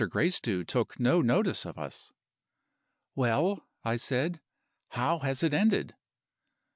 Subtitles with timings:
[0.09, 2.11] Gracedieu took no notice of us.
[3.13, 4.41] "'Well,' I said,
[4.87, 5.95] 'how has it ended?